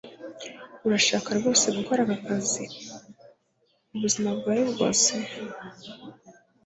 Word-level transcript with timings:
urashaka 0.85 1.29
rwose 1.37 1.65
gukora 1.77 2.01
aka 2.05 2.15
kazi 2.25 2.63
ubuzima 3.95 4.29
bwawe 4.39 4.63
bwose 4.71 5.13